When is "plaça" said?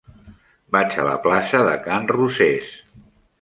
1.25-1.61